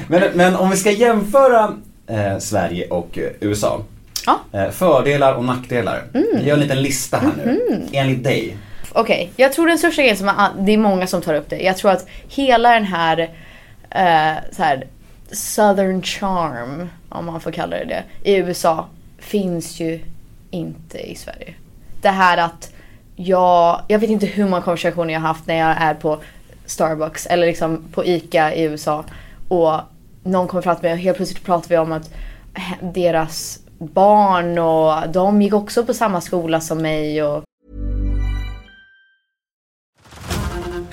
Men, 0.08 0.22
men 0.34 0.56
om 0.56 0.70
vi 0.70 0.76
ska 0.76 0.90
jämföra 0.90 1.72
eh, 2.06 2.38
Sverige 2.38 2.86
och 2.88 3.18
eh, 3.18 3.24
USA. 3.40 3.80
Ja. 4.26 4.40
Eh, 4.60 4.70
fördelar 4.70 5.34
och 5.34 5.44
nackdelar. 5.44 6.02
Vi 6.12 6.44
gör 6.46 6.54
en 6.54 6.60
liten 6.60 6.82
lista 6.82 7.16
här 7.16 7.30
nu. 7.44 7.60
Enligt 7.92 8.24
dig. 8.24 8.56
Okej, 8.92 9.32
jag 9.36 9.52
tror 9.52 9.66
den 9.66 9.78
största 9.78 10.02
grejen 10.02 10.16
som 10.16 10.26
man, 10.26 10.64
det 10.64 10.72
är 10.72 10.78
många 10.78 11.06
som 11.06 11.22
tar 11.22 11.34
upp 11.34 11.50
det. 11.50 11.62
Jag 11.62 11.76
tror 11.76 11.90
att 11.90 12.08
hela 12.28 12.70
den 12.70 12.84
här, 12.84 13.18
eh, 13.90 14.34
så 14.52 14.62
här 14.62 14.86
Southern 15.32 16.02
charm, 16.02 16.90
om 17.08 17.26
man 17.26 17.40
får 17.40 17.52
kalla 17.52 17.76
det 17.76 17.84
det, 17.84 18.30
i 18.30 18.36
USA 18.36 18.86
finns 19.18 19.80
ju 19.80 20.00
inte 20.50 20.98
i 20.98 21.14
Sverige. 21.14 21.54
Det 22.02 22.08
här 22.08 22.38
att 22.38 22.72
jag, 23.16 23.80
jag 23.88 23.98
vet 23.98 24.10
inte 24.10 24.26
hur 24.26 24.44
många 24.44 24.62
konversationer 24.62 25.14
jag 25.14 25.20
har 25.20 25.28
haft 25.28 25.46
när 25.46 25.54
jag 25.54 25.76
är 25.78 25.94
på 25.94 26.18
Starbucks 26.66 27.26
eller 27.26 27.46
liksom 27.46 27.84
på 27.92 28.04
ICA 28.04 28.54
i 28.54 28.62
USA 28.62 29.04
och 29.48 29.80
någon 30.22 30.48
kommer 30.48 30.62
fram 30.62 30.76
till 30.76 30.84
mig 30.84 30.92
och 30.92 30.98
helt 30.98 31.16
plötsligt 31.16 31.44
pratar 31.44 31.68
vi 31.68 31.78
om 31.78 31.92
att 31.92 32.14
deras 32.80 33.58
barn 33.78 34.58
och 34.58 35.08
de 35.08 35.42
gick 35.42 35.54
också 35.54 35.84
på 35.84 35.94
samma 35.94 36.20
skola 36.20 36.60
som 36.60 36.82
mig 36.82 37.22
och 37.22 37.44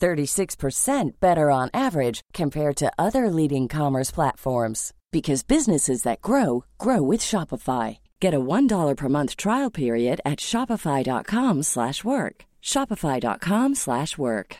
36% 0.00 1.20
better 1.20 1.50
on 1.50 1.70
average 1.74 2.20
compared 2.34 2.76
to 2.76 2.92
other 2.98 3.30
leading 3.30 3.68
commerce 3.68 4.10
platforms 4.14 4.92
because 5.12 5.42
businesses 5.46 6.02
that 6.02 6.20
grow 6.20 6.64
grow 6.78 7.02
with 7.10 7.20
Shopify. 7.22 7.98
Get 8.20 8.34
a 8.34 8.38
$1 8.40 8.96
per 8.96 9.08
month 9.08 9.36
trial 9.36 9.70
period 9.70 10.20
at 10.24 10.38
shopify.com 10.40 11.62
slash 11.62 12.04
work. 12.04 12.44
shopify.com 12.62 13.74
slash 13.74 14.18
work. 14.18 14.56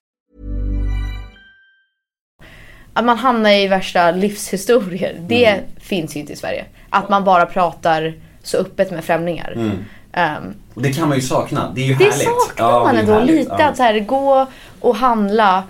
att 2.96 3.04
man 3.04 3.18
hamnar 3.18 3.50
i 3.50 3.68
värsta 3.68 4.10
livshistorier. 4.10 5.20
Det 5.28 5.46
Mm. 5.46 5.64
finns 5.80 6.16
ju 6.16 6.20
inte 6.20 6.32
i 6.32 6.36
Sverige. 6.36 6.64
Att 6.90 7.08
man 7.08 7.24
bara 7.24 7.46
pratar 7.46 8.14
så 8.42 8.56
öppet 8.58 8.90
med 8.90 9.04
främlingar. 9.04 9.52
Mm. 9.56 10.54
Och 10.74 10.82
det 10.82 10.92
kan 10.92 11.08
man 11.08 11.18
ju 11.18 11.22
sakna. 11.22 11.72
Det 11.74 11.80
är 11.80 11.86
ju 11.86 11.94
det 11.94 12.04
härligt. 12.04 12.22
saknar 12.24 12.70
Ja, 12.70 12.84
man 12.84 12.94
det 12.94 13.00
ändå 13.00 13.20
lite. 13.20 13.56
Ja. 13.58 13.64
Att 13.68 13.76
så 13.76 13.82
här, 13.82 14.00
gå 14.00 14.46
och 14.84 14.96
handla 14.96 15.62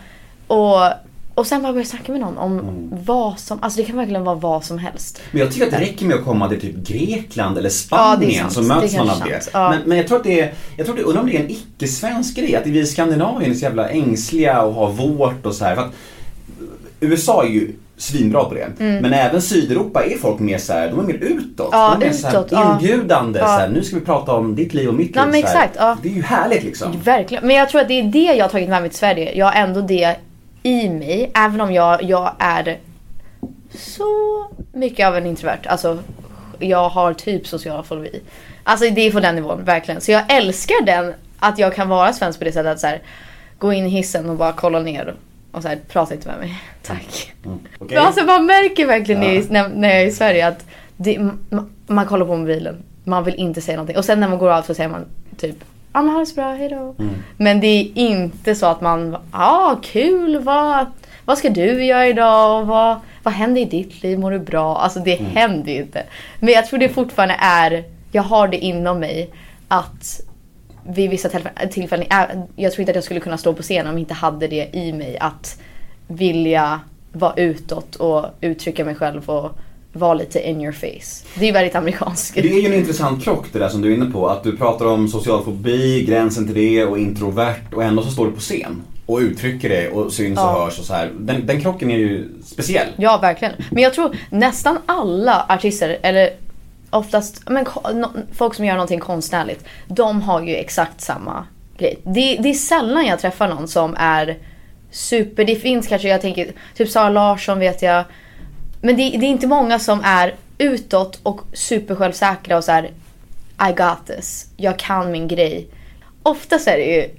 och, 0.46 0.76
och 1.34 1.46
sen 1.46 1.62
bara 1.62 1.72
börja 1.72 1.84
snacka 1.86 2.12
med 2.12 2.20
någon 2.20 2.38
om 2.38 2.52
Mm. 2.58 2.90
vad 3.04 3.38
som, 3.38 3.58
alltså 3.62 3.80
det 3.80 3.84
kan 3.86 3.96
verkligen 3.96 4.24
vara 4.24 4.34
vad 4.34 4.64
som 4.64 4.78
helst. 4.78 5.20
Men 5.30 5.40
jag 5.40 5.52
tycker 5.52 5.66
att 5.66 5.72
det 5.72 5.80
räcker 5.80 6.06
med 6.06 6.16
att 6.16 6.24
komma 6.24 6.48
till 6.48 6.60
typ 6.60 6.76
Grekland 6.88 7.58
eller 7.58 7.68
Ja, 7.68 7.70
Spanien 7.70 8.30
det 8.30 8.38
sant. 8.38 8.52
så 8.52 8.62
möts 8.62 8.92
Det 8.92 8.98
man 8.98 9.10
av 9.10 9.18
det. 9.18 9.30
sant. 9.40 9.50
Ja. 9.52 9.70
Men, 9.70 9.78
men 9.86 9.96
jag 9.98 10.06
tror 10.08 10.16
att 10.18 10.24
det 10.24 10.40
är, 10.40 10.54
jag 10.76 10.86
tror 10.86 10.96
att 10.96 11.00
det, 11.02 11.06
undrar 11.08 11.20
om 11.22 11.26
det 11.28 11.36
är 11.36 11.40
en 11.40 11.50
icke-svensk 11.50 12.36
grej. 12.36 12.56
Att 12.56 12.66
vi 12.66 12.78
i 12.80 12.86
Skandinavien 12.86 13.50
är 13.50 13.54
så 13.54 13.62
jävla 13.62 13.88
ängsliga 13.88 14.62
och 14.62 14.74
har 14.74 14.90
vårt 14.92 15.46
och 15.46 15.54
så 15.54 15.64
här. 15.64 15.74
För 15.74 15.82
att 15.82 15.92
USA 17.00 17.44
är 17.44 17.48
ju 17.48 17.72
svinbra 17.96 18.44
på 18.44 18.54
det. 18.54 18.68
Mm. 18.80 19.02
Men 19.02 19.12
även 19.12 19.42
Sydeuropa 19.42 20.04
är 20.04 20.18
folk 20.18 20.40
mer 20.40 20.58
så 20.58 20.72
här, 20.72 20.88
de 20.90 20.98
är 20.98 21.02
mer 21.02 21.14
utåt. 21.14 21.68
Ja, 21.72 21.96
de 22.00 22.06
är 22.06 22.12
så 22.12 22.26
här 22.26 22.40
utåt, 22.40 22.52
inbjudande. 22.52 23.38
Ja. 23.38 23.46
Så 23.46 23.52
här, 23.52 23.68
nu 23.68 23.82
ska 23.82 23.96
vi 23.96 24.04
prata 24.04 24.32
om 24.32 24.54
ditt 24.54 24.74
liv 24.74 24.88
och 24.88 24.94
mitt 24.94 25.16
Ja, 25.16 25.24
liv. 25.24 25.34
exakt, 25.34 25.76
ja. 25.78 25.96
Det 26.02 26.08
är 26.08 26.12
ju 26.12 26.22
härligt 26.22 26.64
liksom. 26.64 27.00
Verkligen. 27.04 27.46
Men 27.46 27.56
jag 27.56 27.68
tror 27.68 27.80
att 27.80 27.88
det 27.88 28.00
är 28.00 28.02
det 28.02 28.34
jag 28.34 28.44
har 28.44 28.50
tagit 28.50 28.68
med 28.68 28.80
mig 28.80 28.90
till 28.90 28.98
Sverige. 28.98 29.32
Jag 29.34 29.46
har 29.46 29.52
ändå 29.52 29.80
det 29.80 30.16
i 30.62 30.88
mig. 30.88 31.30
Även 31.34 31.60
om 31.60 31.72
jag, 31.72 32.02
jag 32.02 32.32
är 32.38 32.78
så 33.74 34.04
mycket 34.72 35.06
av 35.06 35.16
en 35.16 35.26
introvert. 35.26 35.60
Alltså, 35.66 35.98
jag 36.58 36.88
har 36.88 37.12
typ 37.14 37.46
social 37.46 37.84
fobi. 37.84 38.20
Alltså 38.64 38.90
det 38.90 39.00
är 39.00 39.12
på 39.12 39.20
den 39.20 39.34
nivån, 39.34 39.64
verkligen. 39.64 40.00
Så 40.00 40.10
jag 40.10 40.22
älskar 40.28 40.84
den, 40.86 41.14
att 41.38 41.58
jag 41.58 41.74
kan 41.74 41.88
vara 41.88 42.12
svensk 42.12 42.38
på 42.38 42.44
det 42.44 42.52
sättet 42.52 42.72
att 42.72 42.80
så 42.80 42.86
här, 42.86 43.02
gå 43.58 43.72
in 43.72 43.86
i 43.86 43.88
hissen 43.88 44.30
och 44.30 44.36
bara 44.36 44.52
kolla 44.52 44.80
ner 44.80 45.14
och 45.54 45.62
så 45.62 45.68
här, 45.68 45.78
prata 45.88 46.14
inte 46.14 46.28
med 46.28 46.38
mig. 46.38 46.54
Tack. 46.82 47.32
Okej? 47.78 47.96
Men 47.96 48.06
Alltså 48.06 48.24
man 48.24 48.46
märker 48.46 48.86
verkligen 48.86 49.22
Ja. 49.22 49.42
när, 49.50 49.68
när 49.68 49.88
jag 49.88 50.02
är 50.02 50.06
i 50.06 50.10
Sverige 50.10 50.46
att 50.46 50.64
det, 50.96 51.18
man, 51.18 51.70
man 51.86 52.06
kollar 52.06 52.26
på 52.26 52.36
mobilen. 52.36 52.82
Man 53.04 53.24
vill 53.24 53.34
inte 53.34 53.60
säga 53.60 53.76
någonting. 53.76 53.96
Och 53.96 54.04
sen 54.04 54.20
när 54.20 54.28
man 54.28 54.38
går 54.38 54.50
av 54.50 54.62
så 54.62 54.74
säger 54.74 54.90
man 54.90 55.04
typ 55.36 55.56
Ja 55.92 56.02
men 56.02 56.12
ha 56.12 56.20
det 56.20 56.26
så 56.26 56.34
bra, 56.34 56.52
hejdå. 56.52 56.94
Mm. 56.98 57.14
Men 57.36 57.60
det 57.60 57.66
är 57.66 57.98
inte 57.98 58.54
så 58.54 58.66
att 58.66 58.80
man, 58.80 59.16
ja 59.32 59.78
kul, 59.82 60.38
vad, 60.38 60.86
vad 61.24 61.38
ska 61.38 61.48
du 61.50 61.84
göra 61.84 62.06
idag? 62.06 62.60
Och 62.60 62.66
vad, 62.66 62.96
vad 63.22 63.34
händer 63.34 63.60
i 63.60 63.64
ditt 63.64 64.02
liv? 64.02 64.18
Mår 64.18 64.30
du 64.30 64.38
bra? 64.38 64.76
Alltså 64.76 65.00
det 65.00 65.18
Mm. 65.18 65.30
händer 65.36 65.72
ju 65.72 65.78
inte. 65.78 66.02
Men 66.40 66.54
jag 66.54 66.66
tror 66.66 66.78
det 66.80 66.88
fortfarande 66.88 67.36
är, 67.40 67.84
jag 68.12 68.22
har 68.22 68.48
det 68.48 68.56
inom 68.58 68.98
mig 69.00 69.30
att 69.68 70.20
vid 70.88 71.10
vissa 71.10 71.30
tillfällen, 71.70 72.06
jag 72.56 72.72
tror 72.72 72.80
inte 72.80 72.90
att 72.90 72.94
jag 72.96 73.04
skulle 73.04 73.20
kunna 73.20 73.38
stå 73.38 73.52
på 73.52 73.62
scen 73.62 73.86
om 73.86 73.92
jag 73.92 74.00
inte 74.00 74.14
hade 74.14 74.46
det 74.48 74.68
i 74.72 74.92
mig 74.92 75.18
att 75.20 75.60
vilja 76.08 76.80
vara 77.12 77.34
utåt 77.36 77.96
och 77.96 78.26
uttrycka 78.40 78.84
mig 78.84 78.94
själv 78.94 79.30
och 79.30 79.50
vara 79.92 80.14
lite 80.14 80.48
in 80.48 80.60
your 80.60 80.72
face. 80.72 81.26
Det 81.38 81.48
är 81.48 81.52
väldigt 81.52 81.74
amerikanskt. 81.74 82.34
Det 82.34 82.40
är 82.52 82.60
ju 82.60 82.66
en 82.66 82.74
intressant 82.74 83.24
krock 83.24 83.46
det 83.52 83.58
där 83.58 83.68
som 83.68 83.82
du 83.82 83.92
är 83.92 83.96
inne 83.96 84.10
på. 84.10 84.28
Att 84.28 84.42
du 84.42 84.56
pratar 84.56 84.86
om 84.86 85.08
social 85.08 85.44
fobi, 85.44 86.04
gränsen 86.08 86.46
till 86.46 86.54
det 86.54 86.84
och 86.84 86.98
introvert 86.98 87.74
och 87.74 87.82
ändå 87.84 88.02
så 88.02 88.10
står 88.10 88.26
du 88.26 88.32
på 88.32 88.40
scen 88.40 88.82
och 89.06 89.18
uttrycker 89.18 89.68
det 89.68 89.88
och 89.90 90.12
syns 90.12 90.38
och 90.38 90.44
Ja. 90.44 90.64
hörs 90.64 90.78
och 90.78 90.84
så 90.84 90.94
här. 90.94 91.10
Den, 91.18 91.46
den 91.46 91.60
krocken 91.60 91.90
är 91.90 91.96
ju 91.98 92.28
speciell. 92.44 92.88
Ja, 92.96 93.18
verkligen. 93.22 93.54
Men 93.70 93.82
jag 93.82 93.94
tror 93.94 94.16
nästan 94.30 94.78
alla 94.86 95.46
artister, 95.48 95.98
eller 96.02 96.30
oftast, 96.94 97.48
men 97.48 97.66
folk 98.32 98.54
som 98.54 98.64
gör 98.64 98.74
någonting 98.74 99.00
konstnärligt, 99.00 99.64
de 99.86 100.22
har 100.22 100.42
ju 100.42 100.54
exakt 100.54 101.00
samma 101.00 101.46
grej. 101.78 101.98
Det, 102.02 102.36
det 102.36 102.48
är 102.48 102.54
sällan 102.54 103.06
jag 103.06 103.18
träffar 103.18 103.48
någon 103.48 103.68
som 103.68 103.94
är 103.98 104.38
super, 104.90 105.44
det 105.44 105.56
finns 105.56 105.86
kanske, 105.86 106.08
jag 106.08 106.20
tänker, 106.20 106.52
typ 106.74 106.88
Sara 106.88 107.08
Larsson 107.08 107.58
vet 107.58 107.82
jag. 107.82 108.04
Men 108.80 108.96
det, 108.96 109.02
det 109.10 109.26
är 109.26 109.30
inte 109.30 109.46
många 109.46 109.78
som 109.78 110.00
är 110.04 110.34
utåt 110.58 111.20
och 111.22 111.40
super 111.52 111.94
självsäkra 111.94 112.56
och 112.56 112.64
så 112.64 112.72
här. 112.72 112.90
I 113.70 113.72
got 113.76 114.06
this, 114.06 114.46
jag 114.56 114.78
kan 114.78 115.10
min 115.12 115.28
grej. 115.28 115.68
Oftast 116.22 116.68
är 116.68 116.76
det 116.78 116.84
ju 116.84 117.10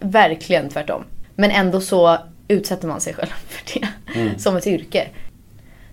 verkligen 0.00 0.68
tvärtom. 0.68 1.04
Men 1.34 1.50
ändå 1.50 1.80
så 1.80 2.18
utsätter 2.48 2.88
man 2.88 3.00
sig 3.00 3.14
själv 3.14 3.32
för 3.48 3.80
det 3.80 3.88
som 4.40 4.56
ett 4.56 4.66
yrke. 4.66 5.08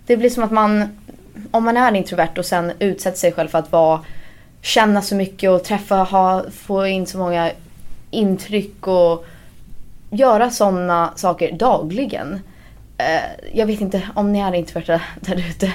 Det 0.06 0.16
blir 0.16 0.30
som 0.30 0.44
att 0.44 0.50
man, 0.50 0.88
om 1.50 1.64
man 1.64 1.76
är 1.76 1.94
introvert 1.94 2.38
och 2.38 2.46
sen 2.46 2.72
utsätter 2.78 3.18
sig 3.18 3.32
själv 3.32 3.48
för 3.48 3.58
att 3.58 3.72
vara, 3.72 4.00
känna 4.62 5.02
så 5.02 5.14
mycket 5.14 5.50
och 5.50 5.64
träffa, 5.64 5.96
ha, 5.96 6.44
få 6.50 6.86
in 6.86 7.06
så 7.06 7.18
många 7.18 7.50
intryck 8.10 8.86
och 8.86 9.24
göra 10.10 10.50
sådana 10.50 11.12
saker 11.16 11.52
dagligen. 11.52 12.40
Eh, 12.98 13.48
jag 13.52 13.66
vet 13.66 13.80
inte 13.80 14.08
om 14.14 14.32
ni 14.32 14.38
är 14.38 14.54
introverta 14.54 15.00
där 15.20 15.48
ute. 15.50 15.72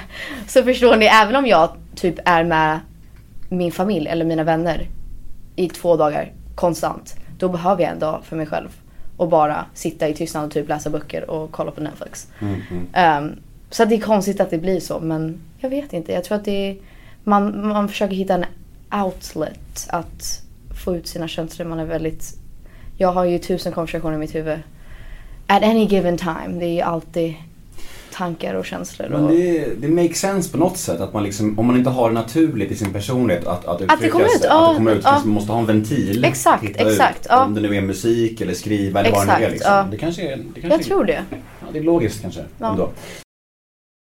Så 0.47 0.63
förstår 0.63 0.95
ni, 0.95 1.05
även 1.05 1.35
om 1.35 1.45
jag 1.45 1.69
typ 1.95 2.15
är 2.25 2.43
med 2.43 2.79
min 3.49 3.71
familj 3.71 4.07
eller 4.07 4.25
mina 4.25 4.43
vänner 4.43 4.87
i 5.55 5.69
två 5.69 5.97
dagar 5.97 6.31
konstant. 6.55 7.15
Då 7.37 7.49
behöver 7.49 7.83
jag 7.83 7.91
en 7.91 7.99
dag 7.99 8.21
för 8.23 8.35
mig 8.35 8.45
själv. 8.45 8.69
Och 9.17 9.29
bara 9.29 9.65
sitta 9.73 10.07
i 10.07 10.13
tystnad 10.13 10.45
och 10.45 10.51
typ 10.51 10.69
läsa 10.69 10.89
böcker 10.89 11.29
och 11.29 11.51
kolla 11.51 11.71
på 11.71 11.81
Netflix. 11.81 12.27
Ehm, 12.93 13.35
så 13.69 13.83
att 13.83 13.89
det 13.89 13.95
är 13.95 13.99
konstigt 13.99 14.39
att 14.39 14.49
det 14.49 14.57
blir 14.57 14.79
så 14.79 14.99
men 14.99 15.41
jag 15.57 15.69
vet 15.69 15.93
inte. 15.93 16.11
Jag 16.11 16.23
tror 16.23 16.37
att 16.37 16.45
det 16.45 16.69
är, 16.69 16.77
man, 17.23 17.67
man 17.67 17.89
försöker 17.89 18.15
hitta 18.15 18.33
en 18.33 18.45
outlet 19.03 19.87
att 19.89 20.41
få 20.83 20.95
ut 20.95 21.07
sina 21.07 21.27
känslor. 21.27 21.67
Man 21.67 21.79
är 21.79 21.85
väldigt, 21.85 22.33
jag 22.97 23.11
har 23.11 23.25
ju 23.25 23.39
tusen 23.39 23.71
konversationer 23.71 24.15
i 24.15 24.17
mitt 24.17 24.35
huvud. 24.35 24.59
At 25.47 25.63
any 25.63 25.85
given 25.85 26.17
time. 26.17 26.59
Det 26.59 26.65
är 26.65 26.73
ju 26.73 26.81
alltid 26.81 27.35
tankar 28.13 28.53
och 28.53 28.65
känslor. 28.65 29.09
Men 29.09 29.27
det, 29.27 29.81
det 29.81 29.87
makes 29.87 30.17
sense 30.17 30.51
på 30.51 30.57
något 30.57 30.77
sätt 30.77 30.99
att 30.99 31.13
man 31.13 31.23
liksom, 31.23 31.59
om 31.59 31.65
man 31.65 31.77
inte 31.77 31.89
har 31.89 32.09
det 32.09 32.13
naturligt 32.13 32.71
i 32.71 32.75
sin 32.75 32.93
personlighet 32.93 33.47
att, 33.47 33.65
att 33.65 33.81
uttrycka 33.81 33.97
det 34.01 34.09
kommer 34.09 34.25
ut, 34.25 34.31
sig, 34.31 34.49
att 34.49 34.69
det 34.69 34.75
kommer 34.75 34.95
ut, 34.95 35.01
ja. 35.03 35.21
man 35.25 35.33
måste 35.33 35.51
ha 35.51 35.59
en 35.59 35.65
ventil. 35.65 36.25
Exakt, 36.25 36.63
exakt, 36.63 37.19
Ut, 37.19 37.27
ja. 37.29 37.45
Om 37.45 37.53
det 37.53 37.61
nu 37.61 37.75
är 37.75 37.81
musik 37.81 38.41
eller 38.41 38.53
skriva 38.53 38.99
eller 38.99 39.11
vad 39.11 39.27
det 39.27 39.37
nu 39.39 39.45
är 39.45 39.51
liksom. 39.51 39.71
ja. 39.71 39.87
Det 39.91 39.97
kanske 39.97 40.21
är, 40.21 40.37
det 40.37 40.61
kanske 40.61 40.67
jag 40.69 40.79
är, 40.79 40.83
tror 40.83 41.05
det. 41.05 41.23
Ja, 41.31 41.67
det 41.71 41.79
är 41.79 41.83
logiskt 41.83 42.21
kanske 42.21 42.41
Ja. 42.59 42.69
ändå. 42.69 42.89